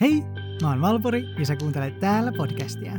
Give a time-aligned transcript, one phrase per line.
[0.00, 0.22] Hei,
[0.62, 2.92] mä oon Valpuri ja sä kuuntelet täällä podcastia.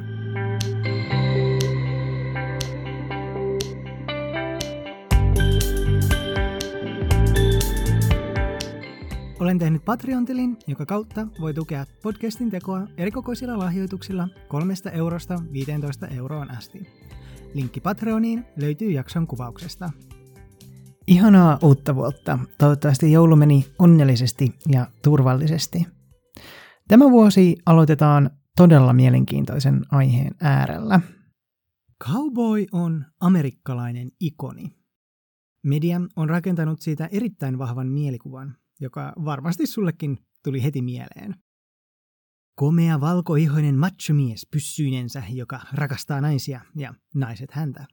[9.40, 16.52] Olen tehnyt Patreon-tilin, joka kautta voi tukea podcastin tekoa erikokoisilla lahjoituksilla kolmesta eurosta 15 euroon
[16.52, 16.88] asti.
[17.54, 19.90] Linkki Patreoniin löytyy jakson kuvauksesta.
[21.08, 22.40] Ihanaa uutta vuotta.
[22.58, 26.01] Toivottavasti joulu meni onnellisesti ja turvallisesti.
[26.92, 31.02] Tämä vuosi aloitetaan todella mielenkiintoisen aiheen äärellä.
[32.04, 34.72] Cowboy on amerikkalainen ikoni.
[35.66, 41.36] Media on rakentanut siitä erittäin vahvan mielikuvan, joka varmasti sullekin tuli heti mieleen.
[42.56, 47.86] Komea valkoihoinen machomies pyssyinensä, joka rakastaa naisia ja naiset häntä.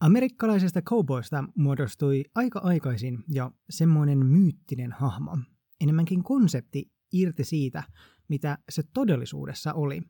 [0.00, 5.38] Amerikkalaisesta cowboysta muodostui aika aikaisin jo semmoinen myyttinen hahmo,
[5.80, 7.82] enemmänkin konsepti irti siitä,
[8.28, 10.02] mitä se todellisuudessa oli.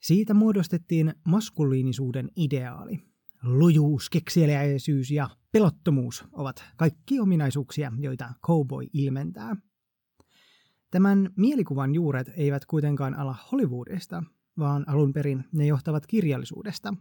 [0.00, 2.98] Siitä muodostettiin maskuliinisuuden ideaali.
[3.42, 9.56] Lujuus, kekseliäisyys ja pelottomuus ovat kaikki ominaisuuksia, joita cowboy ilmentää.
[10.90, 14.22] Tämän mielikuvan juuret eivät kuitenkaan ala Hollywoodista,
[14.58, 16.94] vaan alun perin ne johtavat kirjallisuudesta,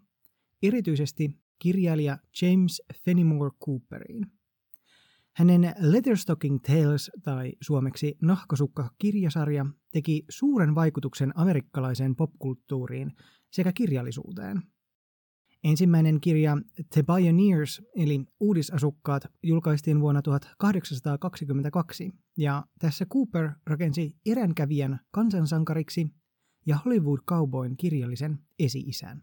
[0.64, 4.35] erityisesti kirjailija James Fenimore Cooperiin.
[5.38, 13.12] Hänen Letterstocking Tales tai suomeksi Nahkasukka-kirjasarja teki suuren vaikutuksen amerikkalaiseen popkulttuuriin
[13.52, 14.62] sekä kirjallisuuteen.
[15.64, 16.58] Ensimmäinen kirja
[16.94, 26.08] The Pioneers eli Uudisasukkaat julkaistiin vuonna 1822 ja tässä Cooper rakensi eränkävijän kansansankariksi
[26.66, 29.22] ja Hollywood Cowboyn kirjallisen esi-isän.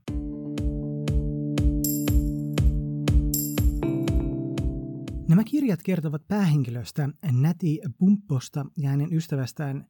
[5.32, 7.08] Nämä kirjat kertovat päähenkilöstä
[7.40, 9.86] Näti Bumpposta ja hänen ystävästään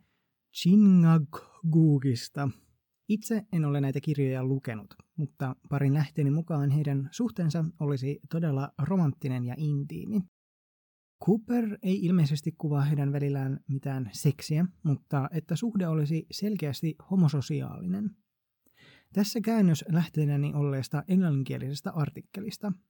[0.61, 2.49] Chingagugista.
[3.09, 9.45] Itse en ole näitä kirjoja lukenut, mutta parin lähteeni mukaan heidän suhteensa olisi todella romanttinen
[9.45, 10.21] ja intiimi.
[11.27, 18.11] Cooper ei ilmeisesti kuvaa heidän välillään mitään seksiä, mutta että suhde olisi selkeästi homososiaalinen.
[19.13, 22.73] Tässä käännös lähteenäni olleesta englanninkielisestä artikkelista–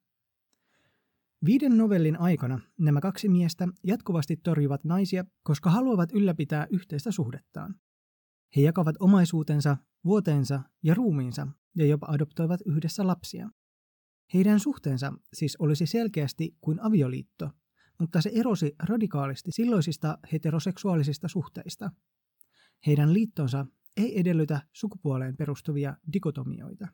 [1.45, 7.75] Viiden novellin aikana nämä kaksi miestä jatkuvasti torjuvat naisia, koska haluavat ylläpitää yhteistä suhdettaan.
[8.57, 13.51] He jakavat omaisuutensa, vuoteensa ja ruumiinsa ja jopa adoptoivat yhdessä lapsia.
[14.35, 17.51] Heidän suhteensa siis olisi selkeästi kuin avioliitto,
[17.99, 21.91] mutta se erosi radikaalisti silloisista heteroseksuaalisista suhteista.
[22.87, 23.67] Heidän liittonsa
[23.97, 26.89] ei edellytä sukupuoleen perustuvia dikotomioita.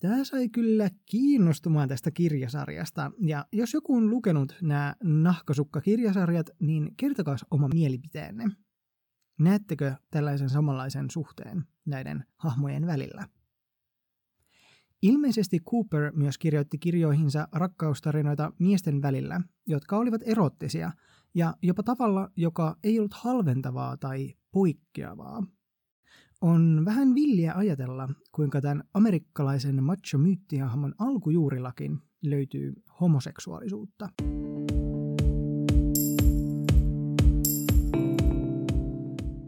[0.00, 7.36] Tämä sai kyllä kiinnostumaan tästä kirjasarjasta, ja jos joku on lukenut nämä nahkasukka-kirjasarjat, niin kertokaa
[7.50, 8.44] oma mielipiteenne.
[9.38, 13.28] Näettekö tällaisen samanlaisen suhteen näiden hahmojen välillä?
[15.02, 20.92] Ilmeisesti Cooper myös kirjoitti kirjoihinsa rakkaustarinoita miesten välillä, jotka olivat erottisia
[21.34, 25.42] ja jopa tavalla, joka ei ollut halventavaa tai poikkeavaa.
[26.40, 34.08] On vähän villiä ajatella, kuinka tämän amerikkalaisen macho-myyttihahmon alkujuurillakin löytyy homoseksuaalisuutta.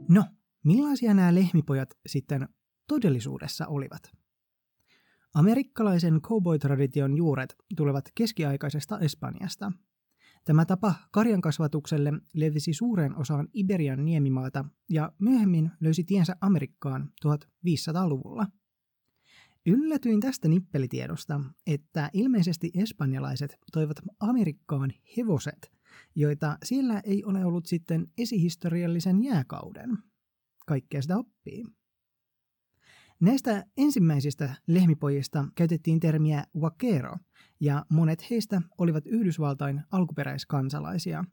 [0.09, 0.25] No,
[0.65, 2.49] millaisia nämä lehmipojat sitten
[2.89, 4.03] todellisuudessa olivat?
[5.35, 9.73] Amerikkalaisen cowboy-tradition juuret tulevat keskiaikaisesta Espanjasta–
[10.45, 18.47] Tämä tapa karjan kasvatukselle levisi suureen osaan Iberian niemimaata ja myöhemmin löysi tiensä Amerikkaan 1500-luvulla.
[19.67, 25.73] Yllätyin tästä nippelitiedosta, että ilmeisesti espanjalaiset toivat Amerikkaan hevoset,
[26.15, 29.99] joita siellä ei ole ollut sitten esihistoriallisen jääkauden.
[30.67, 31.65] Kaikkea sitä oppii.
[33.23, 37.17] Näistä ensimmäisistä lehmipojista käytettiin termiä vaquero,
[37.61, 41.25] ja monet heistä olivat Yhdysvaltain alkuperäiskansalaisia.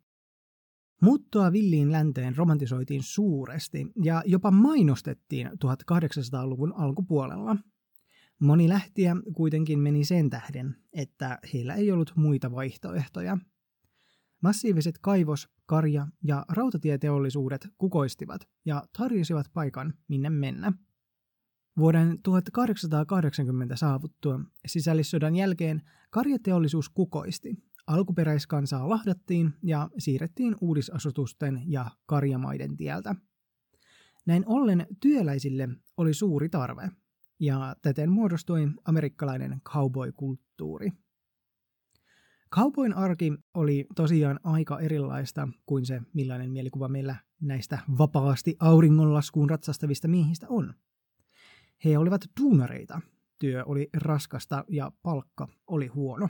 [1.02, 7.56] Muuttoa villiin länteen romantisoitiin suuresti ja jopa mainostettiin 1800-luvun alkupuolella.
[8.40, 13.38] Moni lähtiä kuitenkin meni sen tähden, että heillä ei ollut muita vaihtoehtoja.
[14.44, 20.74] Massiiviset kaivos-, karja- ja rautatieteollisuudet kukoistivat ja tarjosivat paikan minne mennä–
[21.80, 27.56] Vuoden 1880 saavuttua sisällissodan jälkeen karjateollisuus kukoisti.
[27.88, 33.16] Alkuperäiskansaa lahdattiin ja siirrettiin uudisasutusten ja karjamaiden tieltä.
[34.26, 36.90] Näin ollen työläisille oli suuri tarve,
[37.40, 40.92] ja täten muodostui amerikkalainen cowboy-kulttuuri.
[42.50, 50.08] Kaupoin arki oli tosiaan aika erilaista kuin se, millainen mielikuva meillä näistä vapaasti auringonlaskuun ratsastavista
[50.08, 50.74] miehistä on.
[51.86, 53.02] He olivat duunareita,
[53.40, 56.30] työ oli raskasta ja palkka oli huono.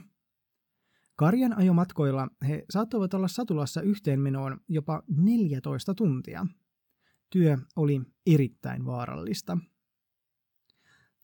[1.15, 6.45] Karjan ajomatkoilla he saattoivat olla satulassa yhteenmenoon jopa 14 tuntia.
[7.29, 9.57] Työ oli erittäin vaarallista.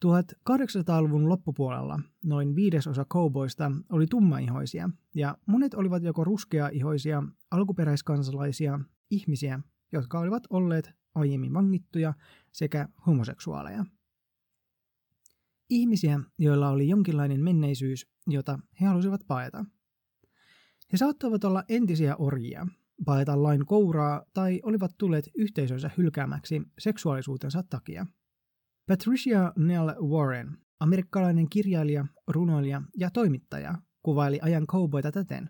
[0.06, 8.80] 1800-luvun loppupuolella noin viidesosa kouboista oli tummaihoisia, ja monet olivat joko ruskeaihoisia, alkuperäiskansalaisia,
[9.10, 9.60] ihmisiä,
[9.92, 12.14] jotka olivat olleet aiemmin vangittuja,
[12.52, 13.86] sekä homoseksuaaleja.
[15.70, 19.66] Ihmisiä, joilla oli jonkinlainen menneisyys, jota he halusivat paeta.
[20.92, 22.68] He saattoivat olla entisiä orjia,
[23.06, 28.06] paeta lain kouraa tai olivat tulleet yhteisönsä hylkäämäksi seksuaalisuutensa takia.
[28.88, 35.50] Patricia Nell Warren, amerikkalainen kirjailija, runoilija ja toimittaja, kuvaili ajan cowboyta täten.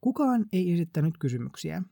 [0.00, 1.82] Kukaan ei esittänyt kysymyksiä.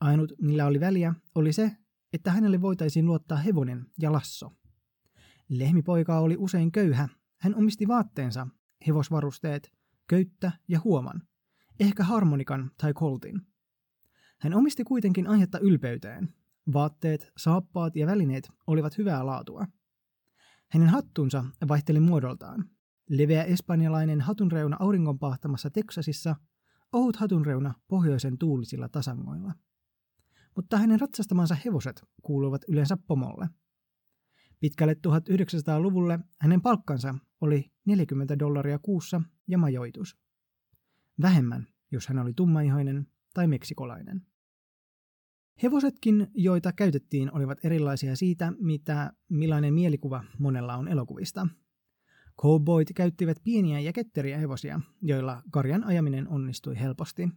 [0.00, 1.76] Ainut, millä oli väliä, oli se,
[2.12, 4.52] että hänelle voitaisiin luottaa hevonen ja lasso.
[5.58, 7.08] Lehmipoika oli usein köyhä.
[7.40, 8.46] Hän omisti vaatteensa,
[8.86, 9.72] hevosvarusteet,
[10.08, 11.22] köyttä ja huoman,
[11.80, 13.40] ehkä harmonikan tai koltin.
[14.40, 16.34] Hän omisti kuitenkin aihetta ylpeyteen.
[16.72, 19.66] Vaatteet, saappaat ja välineet olivat hyvää laatua.
[20.70, 22.64] Hänen hattunsa vaihteli muodoltaan.
[23.08, 26.36] Leveä espanjalainen hatunreuna auringonpahtamassa Teksasissa,
[26.92, 29.52] ohut hatunreuna pohjoisen tuulisilla tasangoilla.
[30.56, 33.48] Mutta hänen ratsastamansa hevoset kuuluivat yleensä pomolle–
[34.62, 40.16] Pitkälle 1900-luvulle hänen palkkansa oli 40 dollaria kuussa ja majoitus.
[41.22, 44.22] Vähemmän, jos hän oli tummaihoinen tai meksikolainen.
[45.62, 51.46] Hevosetkin, joita käytettiin, olivat erilaisia siitä, mitä millainen mielikuva monella on elokuvista.
[52.40, 57.28] Cowboyt käyttivät pieniä ja ketteriä hevosia, joilla karjan ajaminen onnistui helposti.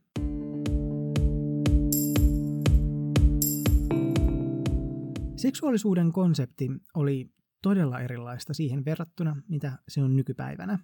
[5.35, 7.29] Seksuaalisuuden konsepti oli
[7.61, 10.79] todella erilaista siihen verrattuna, mitä se on nykypäivänä.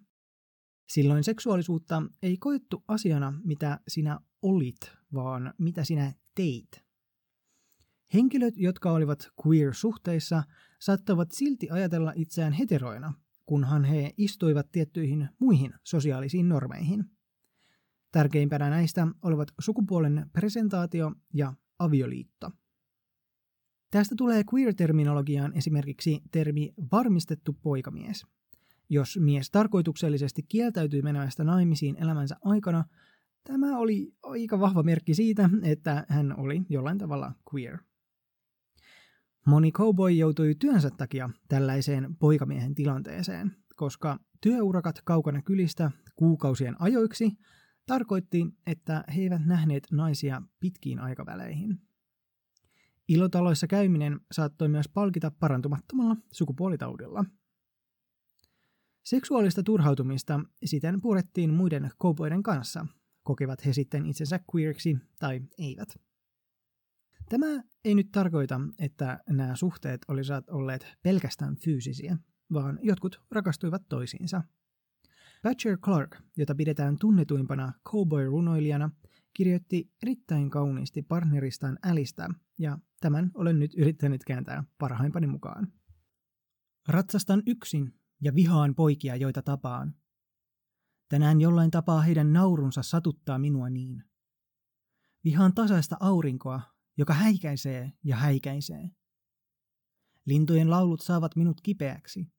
[0.88, 6.86] Silloin seksuaalisuutta ei koettu asiana, mitä sinä olit, vaan mitä sinä teit.
[8.14, 10.44] Henkilöt, jotka olivat queer-suhteissa,
[10.80, 13.14] saattavat silti ajatella itseään heteroina,
[13.46, 17.06] kunhan he istuivat tiettyihin muihin sosiaalisiin normeihin.
[18.12, 22.52] Tärkeimpänä näistä olivat sukupuolen presentaatio ja avioliitto–
[23.92, 28.26] Tästä tulee queer-terminologiaan esimerkiksi termi varmistettu poikamies.
[28.90, 32.86] Jos mies tarkoituksellisesti kieltäytyy menemästä naimisiin elämänsä aikana,
[33.44, 37.78] tämä oli aika vahva merkki siitä, että hän oli jollain tavalla queer.
[39.46, 47.32] Moni cowboy joutui työnsä takia tällaiseen poikamiehen tilanteeseen, koska työurakat kaukana kylistä kuukausien ajoiksi
[47.86, 51.91] tarkoitti, että he eivät nähneet naisia pitkiin aikaväleihin.
[53.12, 57.26] Ilotaloissa käyminen saattoi myös palkita parantumattomalla sukupuolitaudilla.
[59.06, 62.86] Seksuaalista turhautumista siten purettiin muiden koupoiden kanssa,
[63.24, 66.00] kokevat he sitten itsensä queeriksi tai eivät.
[67.30, 72.18] Tämä ei nyt tarkoita, että nämä suhteet olisivat olleet pelkästään fyysisiä,
[72.54, 74.42] vaan jotkut rakastuivat toisiinsa.
[75.44, 78.90] Batcher Clark, jota pidetään tunnetuimpana cowboy-runoilijana,
[79.34, 82.30] kirjoitti erittäin kauniisti partneristaan Älistä,
[82.62, 85.74] ja tämän olen nyt yrittänyt kääntää parhaimpani mukaan.
[86.88, 89.96] Ratsastan yksin ja vihaan poikia, joita tapaan.
[91.10, 94.04] Tänään jollain tapaa heidän naurunsa satuttaa minua niin.
[95.24, 96.62] Vihaan tasaista aurinkoa,
[96.98, 98.92] joka häikäisee ja häikäisee.
[100.26, 102.32] Lintujen laulut saavat minut kipeäksi.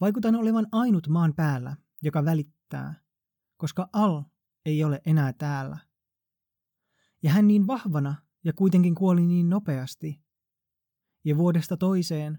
[0.00, 2.94] Vaikutan olevan ainut maan päällä, joka välittää,
[3.56, 4.22] koska Al
[4.64, 5.78] ei ole enää täällä.
[7.22, 10.22] Ja hän niin vahvana ja kuitenkin kuoli niin nopeasti.
[11.24, 12.38] Ja vuodesta toiseen,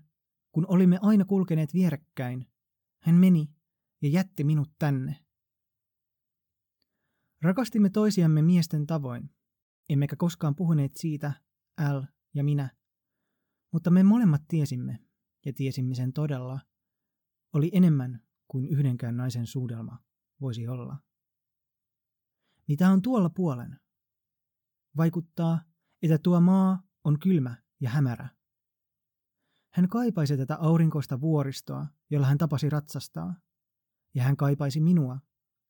[0.52, 2.52] kun olimme aina kulkeneet vierekkäin,
[3.02, 3.56] hän meni
[4.02, 5.26] ja jätti minut tänne.
[7.42, 9.30] Rakastimme toisiamme miesten tavoin,
[9.90, 11.34] emmekä koskaan puhuneet siitä,
[11.78, 12.70] Al ja minä,
[13.74, 15.00] mutta me molemmat tiesimme,
[15.46, 16.60] ja tiesimme sen todella,
[17.54, 20.04] oli enemmän kuin yhdenkään naisen suudelma
[20.42, 20.98] voisi olla.
[22.68, 23.80] Mitä on tuolla puolen?
[24.98, 25.62] Vaikuttaa,
[26.06, 28.30] että tuo maa on kylmä ja hämärä.
[29.74, 33.36] Hän kaipaisi tätä aurinkoista vuoristoa, jolla hän tapasi ratsastaa,
[34.14, 35.20] ja hän kaipaisi minua,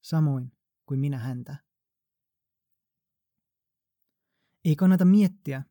[0.01, 0.51] samoin
[0.86, 1.56] kuin minä häntä.
[4.65, 5.63] Ei kannata miettiä.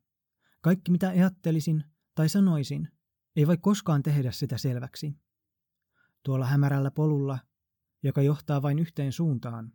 [0.61, 1.83] Kaikki mitä ajattelisin
[2.15, 2.91] tai sanoisin,
[3.35, 5.19] ei voi koskaan tehdä sitä selväksi.
[6.23, 7.39] Tuolla hämärällä polulla,
[8.03, 9.73] joka johtaa vain yhteen suuntaan,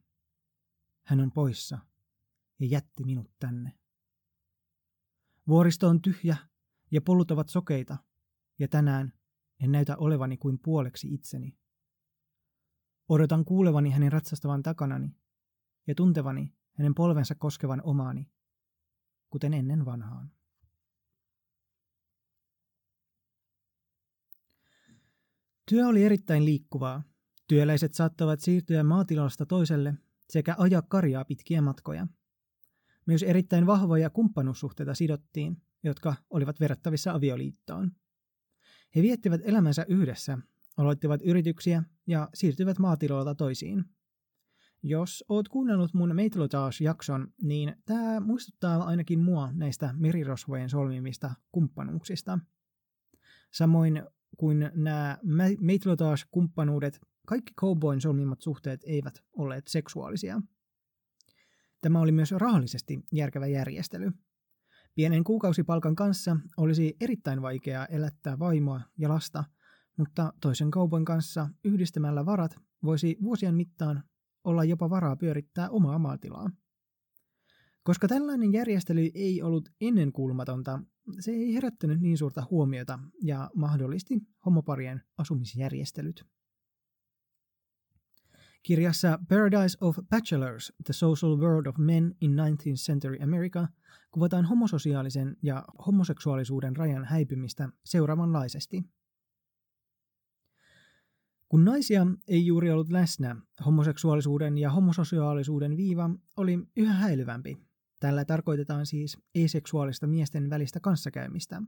[1.06, 1.78] hän on poissa
[2.58, 3.79] ja jätti minut tänne.
[5.48, 6.36] Vuoristo on tyhjä
[6.90, 7.96] ja polut ovat sokeita,
[8.58, 9.12] ja tänään
[9.60, 11.58] en näytä olevani kuin puoleksi itseni.
[13.08, 15.16] Odotan kuulevani hänen ratsastavan takanani
[15.86, 18.30] ja tuntevani hänen polvensa koskevan omaani,
[19.30, 20.32] kuten ennen vanhaan.
[25.68, 27.02] Työ oli erittäin liikkuvaa.
[27.48, 29.94] Työläiset saattavat siirtyä maatilasta toiselle
[30.28, 32.06] sekä ajaa karjaa pitkiä matkoja.
[33.10, 37.92] Myös erittäin vahvoja kumppanuussuhteita sidottiin, jotka olivat verrattavissa avioliittoon.
[38.96, 40.38] He viettivät elämänsä yhdessä,
[40.76, 43.84] aloittivat yrityksiä ja siirtyivät maatiloilta toisiin.
[44.82, 52.38] Jos oot kuunnellut mun Maitlotage-jakson, niin tämä muistuttaa ainakin mua näistä merirosvojen solmimista kumppanuuksista.
[53.50, 54.02] Samoin
[54.36, 55.18] kuin nämä
[55.60, 60.42] Maitlotage-kumppanuudet, kaikki Cowboyn solmimat suhteet eivät olleet seksuaalisia.
[61.80, 64.12] Tämä oli myös rahallisesti järkevä järjestely.
[64.94, 69.44] Pienen kuukausipalkan kanssa olisi erittäin vaikeaa elättää vaimoa ja lasta,
[69.96, 74.02] mutta toisen kaupan kanssa yhdistämällä varat voisi vuosien mittaan
[74.44, 76.50] olla jopa varaa pyörittää omaa maatilaa.
[77.82, 80.82] Koska tällainen järjestely ei ollut ennenkuulumatonta,
[81.20, 86.24] se ei herättänyt niin suurta huomiota ja mahdollisti homoparien asumisjärjestelyt.
[88.62, 93.68] Kirjassa Paradise of Bachelors, The Social World of Men in 19th Century America
[94.10, 98.82] kuvataan homososiaalisen ja homoseksuaalisuuden rajan häipymistä seuraavanlaisesti.
[101.48, 103.36] Kun naisia ei juuri ollut läsnä,
[103.66, 107.56] homoseksuaalisuuden ja homososiaalisuuden viiva oli yhä häilyvämpi.
[108.00, 111.62] Tällä tarkoitetaan siis eseksuaalista miesten välistä kanssakäymistä.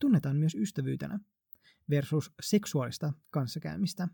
[0.00, 1.20] Tunnetaan myös ystävyytenä
[1.90, 4.08] versus seksuaalista kanssakäymistä.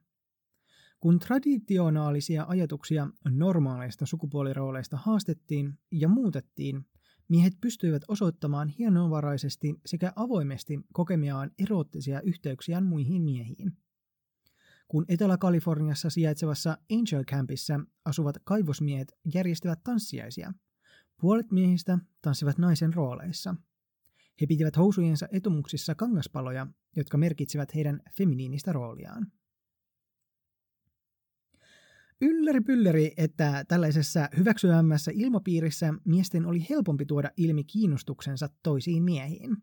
[1.00, 6.86] Kun traditionaalisia ajatuksia normaaleista sukupuolirooleista haastettiin ja muutettiin,
[7.28, 13.76] miehet pystyivät osoittamaan hienovaraisesti sekä avoimesti kokemiaan eroottisia yhteyksiä muihin miehiin.
[14.88, 20.52] Kun Etelä-Kaliforniassa sijaitsevassa Angel Campissa asuvat kaivosmiehet järjestivät tanssiaisia,
[21.20, 23.54] puolet miehistä tanssivat naisen rooleissa.
[24.40, 29.26] He pitivät housujensa etumuksissa kangaspaloja, jotka merkitsivät heidän feminiinistä rooliaan.
[32.20, 39.56] Ylläri pylläri, että tällaisessa hyväksyvämmässä ilmapiirissä miesten oli helpompi tuoda ilmi kiinnostuksensa toisiin miehiin.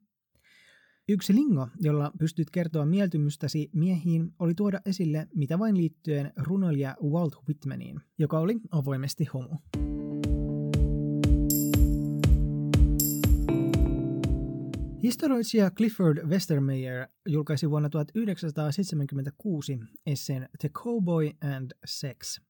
[1.10, 7.36] Yksi lingo, jolla pystyt kertoa mieltymystäsi miehiin, oli tuoda esille mitä vain liittyen runoilija Walt
[7.48, 9.60] Whitmaniin, joka oli avoimesti homo.
[15.04, 22.42] Historioitsija Clifford Westermeyer julkaisi vuonna 1976 esseen The Cowboy and Sex.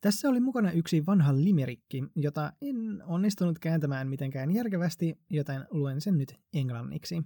[0.00, 6.18] Tässä oli mukana yksi vanha limerikki, jota en onnistunut kääntämään mitenkään järkevästi, joten luen sen
[6.18, 7.22] nyt englanniksi.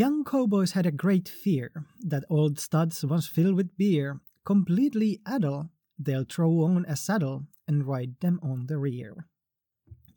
[0.00, 1.70] Young cowboys had a great fear
[2.08, 5.64] that old studs once filled with beer, completely addle,
[6.08, 9.14] they'll throw on a saddle and ride them on the rear.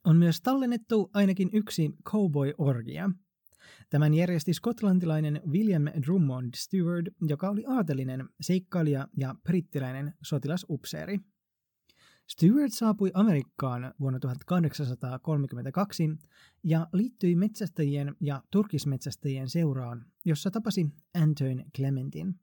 [0.05, 3.11] On myös tallennettu ainakin yksi cowboy-orgia.
[3.89, 11.19] Tämän järjesti skotlantilainen William Drummond Stewart, joka oli aatelinen, seikkailija ja brittiläinen sotilasupseeri.
[12.27, 16.03] Stewart saapui Amerikkaan vuonna 1832
[16.63, 20.85] ja liittyi metsästäjien ja turkismetsästäjien seuraan, jossa tapasi
[21.21, 22.39] Antoine Clementin.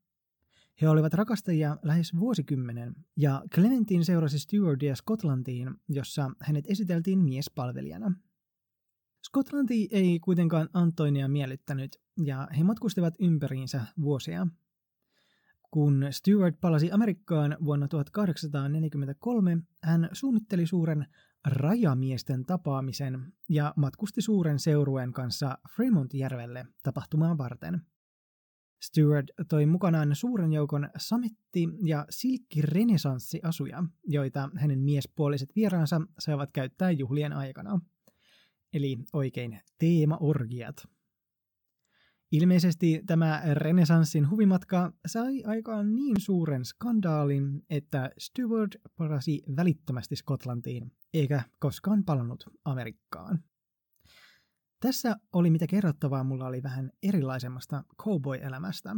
[0.83, 8.13] He olivat rakastajia lähes vuosikymmenen, ja Clementin seurasi Stewardia Skotlantiin, jossa hänet esiteltiin miespalvelijana.
[9.27, 14.47] Skotlanti ei kuitenkaan Antoinia miellyttänyt, ja he matkustivat ympäriinsä vuosia.
[15.71, 21.07] Kun Stewart palasi Amerikkaan vuonna 1843, hän suunnitteli suuren
[21.47, 27.81] rajamiesten tapaamisen ja matkusti suuren seurueen kanssa Fremont-järvelle tapahtumaan varten–
[28.83, 37.33] Stewart toi mukanaan suuren joukon sametti- ja silkkirenesanssiasuja, joita hänen miespuoliset vieraansa saivat käyttää juhlien
[37.33, 37.81] aikana.
[38.73, 40.77] Eli oikein teemaorgiat.
[42.33, 51.43] Ilmeisesti tämä renesanssin huvimatka sai aikaan niin suuren skandaalin, että Stewart palasi välittömästi Skotlantiin, eikä
[51.59, 53.45] koskaan palannut Amerikkaan.
[54.81, 58.97] Tässä oli mitä kerrottavaa mulla oli vähän erilaisemmasta cowboy-elämästä.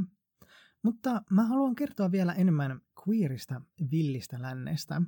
[0.83, 3.61] Mutta mä haluan kertoa vielä enemmän queerista
[3.91, 5.03] villistä lännestä.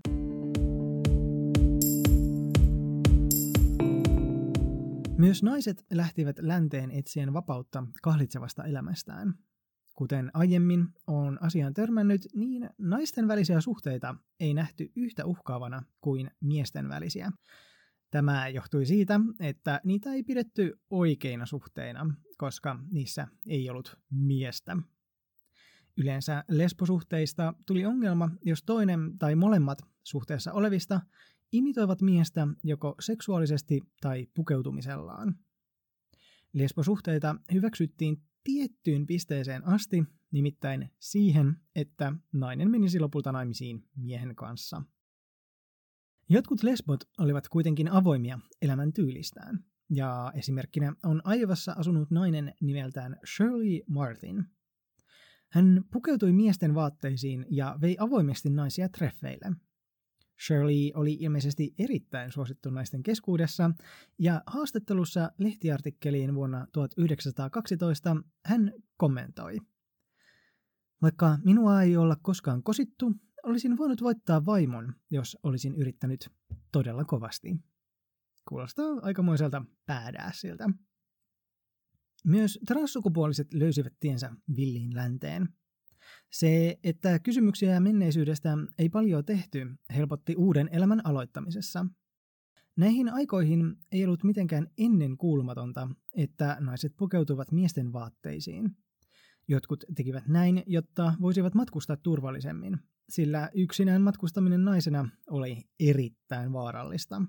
[5.19, 9.35] Myös naiset lähtivät länteen etsien vapautta kahlitsevasta elämästään.
[9.95, 16.89] kuten aiemmin on asiaan törmännyt, niin naisten välisiä suhteita ei nähty yhtä uhkaavana kuin miesten
[16.89, 17.33] välisiä.
[18.13, 24.77] Tämä johtui siitä, että niitä ei pidetty oikeina suhteina, koska niissä ei ollut miestä.
[25.97, 31.01] Yleensä lesbosuhteista tuli ongelma, jos toinen tai molemmat suhteessa olevista
[31.53, 35.35] imitoivat miestä joko seksuaalisesti tai pukeutumisellaan.
[36.53, 44.83] Lesbosuhteita hyväksyttiin tiettyyn pisteeseen asti, nimittäin siihen, että nainen menisi lopulta naimisiin miehen kanssa.
[46.29, 53.81] Jotkut lesbot olivat kuitenkin avoimia elämän tyylistään, ja esimerkkinä on Aivassa asunut nainen nimeltään Shirley
[53.87, 54.45] Martin.
[55.49, 59.53] Hän pukeutui miesten vaatteisiin ja vei avoimesti naisia treffeille.
[60.47, 63.71] Shirley oli ilmeisesti erittäin suosittu naisten keskuudessa,
[64.19, 69.59] ja haastattelussa lehtiartikkeliin vuonna 1912 hän kommentoi.
[71.03, 76.31] Vaikka minua ei olla koskaan kosittu, olisin voinut voittaa vaimon, jos olisin yrittänyt
[76.73, 77.57] todella kovasti.
[78.49, 79.65] Kuulostaa aikamoiselta
[80.33, 80.71] siltä.
[82.25, 85.49] Myös transsukupuoliset löysivät tiensä villiin länteen.
[86.31, 91.87] Se, että kysymyksiä menneisyydestä ei paljon tehty, helpotti uuden elämän aloittamisessa.
[92.77, 98.77] Näihin aikoihin ei ollut mitenkään ennen kuulumatonta, että naiset pukeutuvat miesten vaatteisiin.
[99.49, 102.79] Jotkut tekivät näin, jotta voisivat matkustaa turvallisemmin,
[103.09, 107.23] sillä yksinään matkustaminen naisena oli erittäin vaarallista.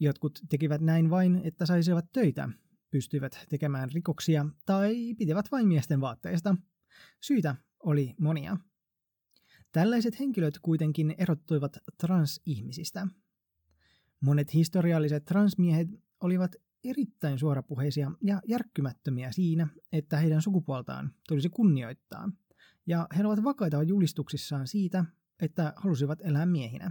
[0.00, 2.48] Jotkut tekivät näin vain, että saisivat töitä,
[2.90, 6.56] pystyivät tekemään rikoksia tai pitivät vain miesten vaatteista.
[7.20, 8.56] Syitä oli monia.
[9.72, 13.06] Tällaiset henkilöt kuitenkin erottuivat transihmisistä.
[14.20, 15.88] Monet historialliset transmiehet
[16.20, 22.30] olivat erittäin suorapuheisia ja järkkymättömiä siinä, että heidän sukupuoltaan tulisi kunnioittaa,
[22.86, 25.04] ja he ovat vakaita julistuksissaan siitä,
[25.40, 26.90] että halusivat elää miehinä.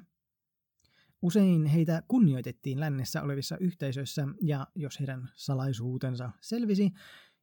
[1.22, 6.92] Usein heitä kunnioitettiin lännessä olevissa yhteisöissä, ja jos heidän salaisuutensa selvisi,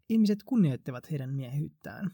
[0.09, 2.11] ihmiset kunnioittivat heidän miehyyttään.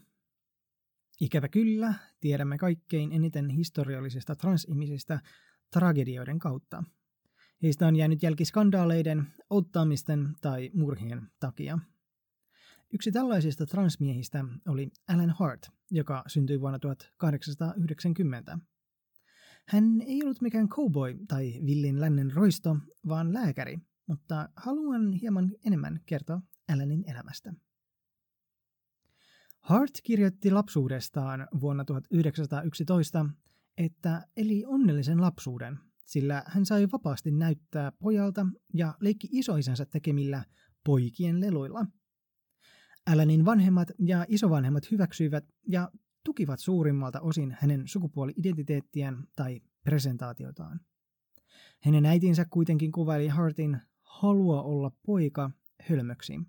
[1.21, 5.19] Ikävä kyllä, tiedämme kaikkein eniten historiallisista transihmisistä
[5.71, 6.83] tragedioiden kautta.
[7.63, 11.79] Heistä on jäänyt jälki skandaaleiden, ottaamisten tai murhien takia.
[12.93, 18.59] Yksi tällaisista transmiehistä oli Alan Hart, joka syntyi vuonna 1890.
[19.67, 25.99] Hän ei ollut mikään cowboy tai villin lännen roisto, vaan lääkäri, mutta haluan hieman enemmän
[26.05, 26.41] kertoa
[26.73, 27.53] Alanin elämästä.
[29.61, 33.25] Hart kirjoitti lapsuudestaan vuonna 1911,
[33.77, 40.45] että eli onnellisen lapsuuden, sillä hän sai vapaasti näyttää pojalta ja leikki isoisänsä tekemillä
[40.83, 41.85] poikien leluilla.
[43.07, 45.91] Alanin vanhemmat ja isovanhemmat hyväksyivät ja
[46.23, 50.79] tukivat suurimmalta osin hänen sukupuoli-identiteettiään tai presentaatiotaan.
[51.83, 56.39] Hänen äitinsä kuitenkin kuvaili Hartin halua olla poika hölmöksi.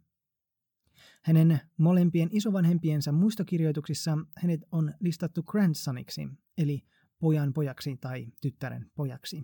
[1.23, 6.85] Hänen molempien isovanhempiensa muistokirjoituksissa hänet on listattu grandsoniksi, eli
[7.18, 9.42] pojan pojaksi tai tyttären pojaksi.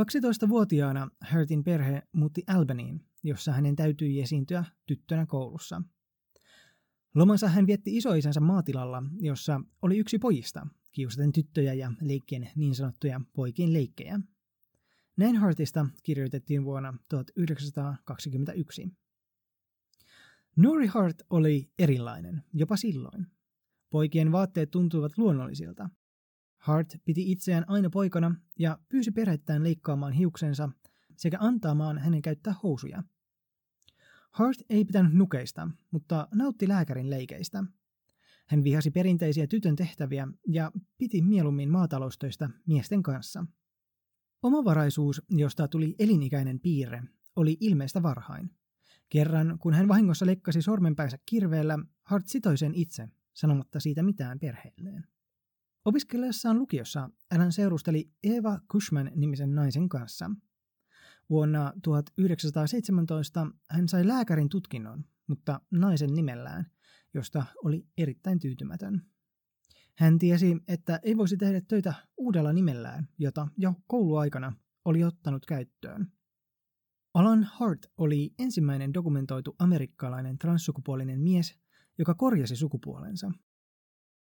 [0.00, 5.82] 12-vuotiaana Hartin perhe muutti Albanyin, jossa hänen täytyi esiintyä tyttönä koulussa.
[7.14, 13.20] Lomansa hän vietti isoisänsä maatilalla, jossa oli yksi pojista, kiusaten tyttöjä ja leikkien niin sanottuja
[13.32, 14.20] poikien leikkejä.
[15.16, 18.88] Näin Hartista kirjoitettiin vuonna 1921.
[20.56, 23.26] Nori Hart oli erilainen, jopa silloin.
[23.90, 25.90] Poikien vaatteet tuntuivat luonnollisilta.
[26.58, 30.68] Hart piti itseään aina poikana ja pyysi perhettään leikkaamaan hiuksensa
[31.16, 33.02] sekä antaamaan hänen käyttää housuja.
[34.34, 37.64] Hart ei pitänyt nukeista, mutta nautti lääkärin leikeistä.
[38.48, 43.46] Hän vihasi perinteisiä tytön tehtäviä ja piti mieluummin maataloustöistä miesten kanssa.
[44.42, 47.02] Omavaraisuus, josta tuli elinikäinen piirre,
[47.36, 48.50] oli ilmeistä varhain.
[49.08, 55.04] Kerran, kun hän vahingossa lekkasi sormenpäänsä kirveellä, Hart sitoi sen itse, sanomatta siitä mitään perheelleen.
[55.84, 60.30] Opiskellessaan lukiossa Alan seurusteli Eva Cushman-nimisen naisen kanssa.
[61.30, 66.66] Vuonna 1917 hän sai lääkärin tutkinnon, mutta naisen nimellään,
[67.14, 69.02] josta oli erittäin tyytymätön.
[69.98, 74.52] Hän tiesi, että ei voisi tehdä töitä uudella nimellään, jota jo kouluaikana
[74.84, 76.12] oli ottanut käyttöön.
[77.14, 81.54] Alan Hart oli ensimmäinen dokumentoitu amerikkalainen transsukupuolinen mies,
[81.98, 83.32] joka korjasi sukupuolensa.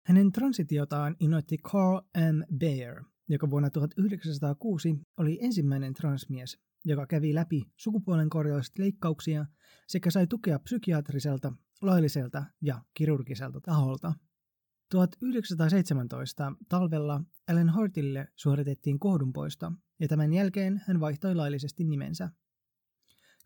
[0.06, 2.58] Hänen transitiotaan innoitti Carl M.
[2.60, 9.46] Bayer, joka vuonna 1906 oli ensimmäinen transmies, joka kävi läpi sukupuolen korjausleikkauksia
[9.88, 14.14] sekä sai tukea psykiatriselta lailliselta ja kirurgiselta taholta.
[14.92, 22.30] 1917 talvella Allen Hartille suoritettiin kohdunpoisto ja tämän jälkeen hän vaihtoi laillisesti nimensä.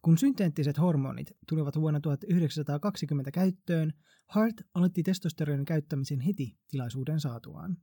[0.02, 3.94] Kun synteettiset hormonit tulivat vuonna 1920 käyttöön,
[4.28, 7.78] Hart aloitti testosteronin käyttämisen heti tilaisuuden saatuaan.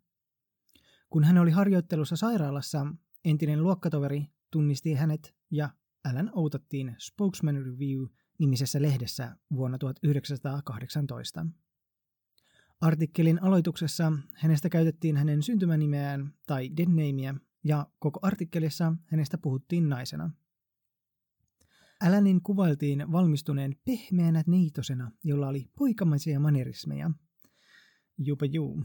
[1.10, 2.86] Kun hän oli harjoittelussa sairaalassa,
[3.24, 5.70] entinen luokkatoveri tunnisti hänet ja
[6.04, 11.46] Allen outattiin Spokesman Review-nimisessä lehdessä vuonna 1918.
[12.80, 20.30] Artikkelin aloituksessa hänestä käytettiin hänen syntymänimeään tai deadnameä ja koko artikkelissa hänestä puhuttiin naisena.
[22.00, 27.10] Alanin kuvailtiin valmistuneen pehmeänä neitosena, jolla oli poikamaisia manerismeja.
[28.18, 28.84] Jupa juu.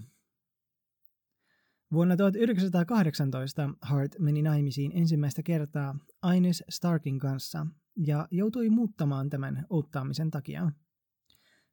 [1.91, 5.95] Vuonna 1918 Hart meni naimisiin ensimmäistä kertaa
[6.35, 10.71] Ines Starkin kanssa ja joutui muuttamaan tämän outtaamisen takia.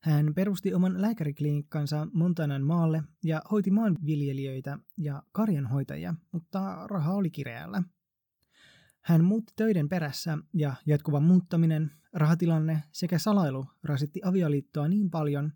[0.02, 7.82] Hän perusti oman lääkäriklinikkansa Montanan maalle ja hoiti maanviljelijöitä ja karjanhoitajia, mutta raha oli kireällä.
[9.00, 15.52] Hän muutti töiden perässä ja jatkuva muuttaminen, rahatilanne sekä salailu rasitti avioliittoa niin paljon,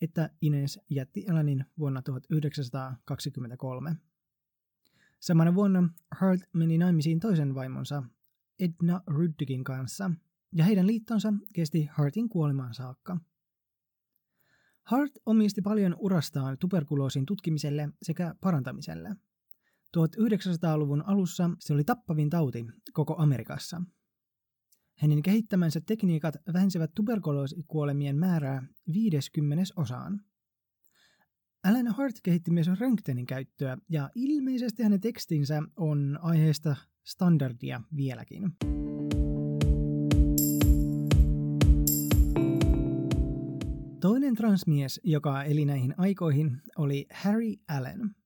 [0.00, 3.96] että Ines jätti Elanin vuonna 1923.
[5.20, 8.02] Samana vuonna Hart meni naimisiin toisen vaimonsa
[8.58, 10.10] Edna Ruddigin kanssa,
[10.52, 13.16] ja heidän liittonsa kesti Hartin kuolemaan saakka.
[14.82, 19.16] Hart omisti paljon urastaan tuberkuloosin tutkimiselle sekä parantamiselle.
[19.96, 23.82] 1900-luvun alussa se oli tappavin tauti koko Amerikassa.
[24.98, 30.20] Hänen kehittämänsä tekniikat vähensivät tuberkuloosikuolemien määrää 50 osaan.
[31.64, 38.52] Alan Hart kehitti myös röntgenin käyttöä ja ilmeisesti hänen tekstinsä on aiheesta standardia vieläkin.
[44.00, 48.17] Toinen transmies, joka eli näihin aikoihin, oli Harry Allen.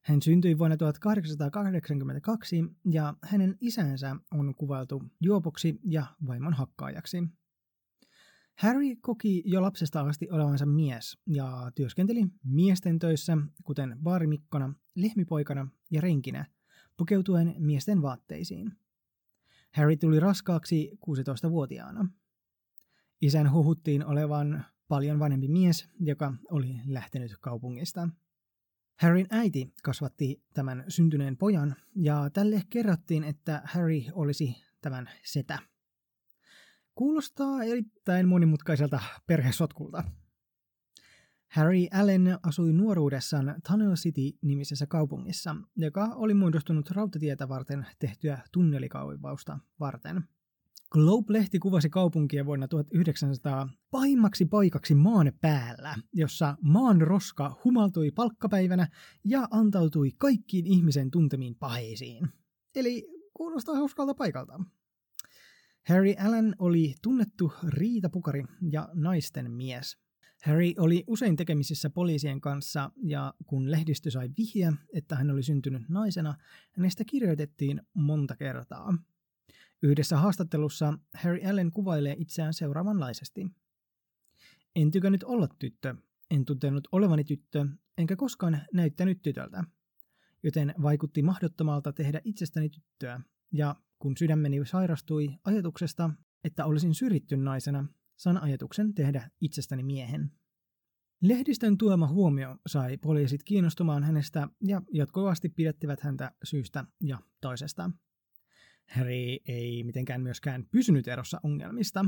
[0.00, 7.22] Hän syntyi vuonna 1882 ja hänen isänsä on kuvailtu juopoksi ja vaimon hakkaajaksi.
[8.54, 16.00] Harry koki jo lapsesta asti olevansa mies ja työskenteli miesten töissä, kuten baarimikkona, lehmipoikana ja
[16.00, 16.44] renkinä,
[16.96, 18.72] pukeutuen miesten vaatteisiin.
[19.74, 22.08] Harry tuli raskaaksi 16-vuotiaana.
[23.20, 28.08] Isän huhuttiin olevan paljon vanhempi mies, joka oli lähtenyt kaupungista.
[29.00, 35.58] Harryn äiti kasvatti tämän syntyneen pojan, ja tälle kerrottiin, että Harry olisi tämän setä.
[36.94, 40.04] Kuulostaa erittäin monimutkaiselta perhesotkulta.
[41.48, 50.22] Harry Allen asui nuoruudessaan Tunnel City-nimisessä kaupungissa, joka oli muodostunut rautatietä varten tehtyä tunnelikaivausta varten–
[50.92, 58.88] Globe-lehti kuvasi kaupunkia vuonna 1900 pahimmaksi paikaksi maan päällä, jossa maan roska humaltui palkkapäivänä
[59.24, 62.28] ja antautui kaikkiin ihmisen tuntemiin paheisiin.
[62.76, 64.60] Eli kuulostaa hauskalta paikalta.
[65.88, 69.98] Harry Allen oli tunnettu riitapukari ja naisten mies.
[70.44, 75.88] Harry oli usein tekemisissä poliisien kanssa ja kun lehdistö sai vihjeä, että hän oli syntynyt
[75.88, 76.34] naisena,
[76.72, 78.94] hänestä kirjoitettiin monta kertaa–
[79.82, 83.46] Yhdessä haastattelussa Harry Allen kuvailee itseään seuraavanlaisesti.
[84.76, 85.94] En tykännyt olla tyttö,
[86.30, 87.66] en tuntenut olevani tyttö,
[87.98, 89.64] enkä koskaan näyttänyt tytöltä.
[90.42, 93.20] Joten vaikutti mahdottomalta tehdä itsestäni tyttöä,
[93.52, 96.10] ja kun sydämeni sairastui ajatuksesta,
[96.44, 100.32] että olisin syrjitty naisena, saan ajatuksen tehdä itsestäni miehen.
[101.22, 107.90] Lehdistön tuoma huomio sai poliisit kiinnostumaan hänestä ja jatkuvasti pidettivät häntä syystä ja toisesta.
[108.90, 112.04] Harry ei mitenkään myöskään pysynyt erossa ongelmista.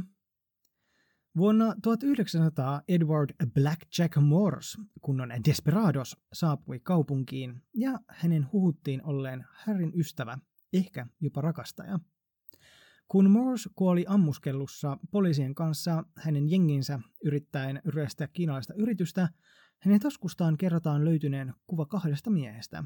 [1.37, 10.39] Vuonna 1900 Edward Blackjack Morse, kunnon Desperados, saapui kaupunkiin ja hänen huhuttiin olleen Harryn ystävä,
[10.73, 11.99] ehkä jopa rakastaja.
[13.09, 19.29] Kun Morse kuoli ammuskellussa poliisien kanssa hänen jenginsä yrittäen ryöstää kiinalaista yritystä,
[19.79, 22.85] hänen taskustaan kerrotaan löytyneen kuva kahdesta miehestä.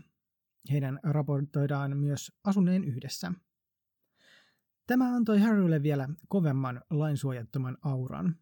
[0.70, 3.32] Heidän raportoidaan myös asuneen yhdessä–
[4.86, 8.36] Tämä antoi Harrylle vielä kovemman lainsuojattoman auran.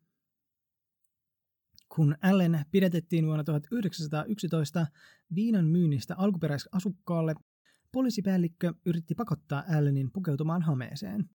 [1.88, 4.86] Kun Allen pidätettiin vuonna 1911
[5.34, 7.34] viinan myynnistä alkuperäisasukkaalle,
[7.92, 11.30] poliisipäällikkö yritti pakottaa Allenin pukeutumaan hameeseen.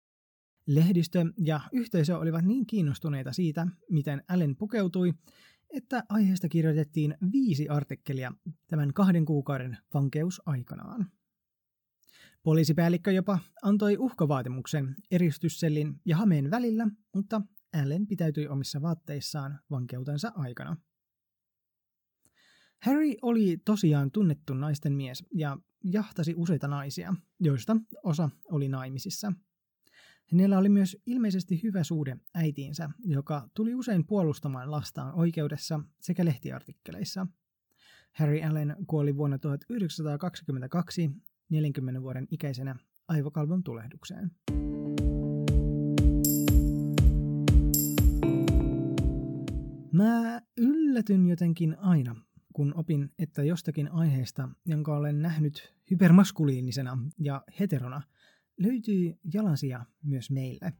[0.67, 5.13] Lehdistö ja yhteisö olivat niin kiinnostuneita siitä, miten Allen pukeutui,
[5.73, 8.31] että aiheesta kirjoitettiin viisi artikkelia
[8.67, 11.11] tämän kahden kuukauden vankeusaikanaan.
[12.45, 17.41] Poliisipäällikkö jopa antoi uhkavaatimuksen eristyssellin ja hameen välillä, mutta
[17.84, 20.77] Allen pitäytyi omissa vaatteissaan vankeutensa aikana.
[22.81, 29.34] Harry oli tosiaan tunnettu naisten mies ja jahtasi useita naisia, joista osa oli naimisissa.
[30.31, 37.27] Hänellä oli myös ilmeisesti hyvä suhde äitiinsä, joka tuli usein puolustamaan lastaan oikeudessa sekä lehtiartikkeleissa.
[38.12, 41.10] Harry Allen kuoli vuonna 1922
[41.49, 42.75] 40 vuoden ikäisenä
[43.08, 44.31] aivokalvon tulehdukseen.
[49.91, 52.15] Mä yllätyn jotenkin aina,
[52.53, 58.01] kun opin, että jostakin aiheesta, jonka olen nähnyt hypermaskuliinisena ja heterona,
[58.58, 60.73] löytyy jalansia myös meille.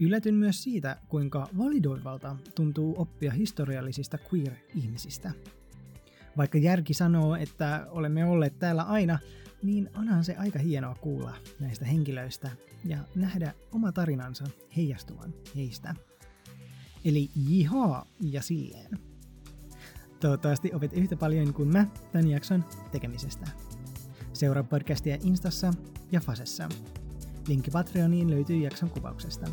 [0.00, 5.32] Yllätyn myös siitä, kuinka validoivalta tuntuu oppia historiallisista queer-ihmisistä.
[6.38, 9.18] Vaikka järki sanoo, että olemme olleet täällä aina,
[9.62, 12.50] niin onhan se aika hienoa kuulla näistä henkilöistä
[12.84, 14.44] ja nähdä oma tarinansa
[14.76, 15.94] heijastuvan heistä.
[17.04, 18.98] Eli jihaa ja silleen.
[20.20, 23.46] Toivottavasti opit yhtä paljon kuin mä tämän jakson tekemisestä.
[24.32, 25.72] Seuraa podcastia Instassa
[26.12, 26.68] ja Fasessa.
[27.48, 29.46] Linkki Patreoniin löytyy jakson kuvauksesta.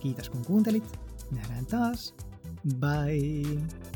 [0.00, 1.00] Kiitos kun kuuntelit.
[1.30, 2.14] Nähdään taas.
[2.80, 3.95] Bye!